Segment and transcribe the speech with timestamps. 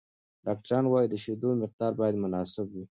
[0.45, 2.83] ډاکټران وايي، د شیدو مقدار باید مناسب وي.